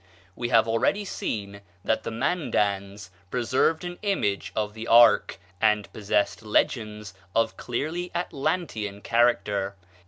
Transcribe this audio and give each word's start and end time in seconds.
We 0.35 0.49
have 0.49 0.67
already 0.67 1.05
seen 1.05 1.61
that 1.85 2.01
the 2.01 2.09
Mandans 2.09 3.11
preserved 3.29 3.83
an 3.83 3.99
image 4.01 4.51
of 4.55 4.73
the 4.73 4.87
ark, 4.87 5.37
and 5.61 5.93
possessed 5.93 6.41
legends 6.41 7.13
of 7.35 7.51
a 7.51 7.55
clearly 7.57 8.09
Atlantean 8.15 9.01
character. 9.01 9.75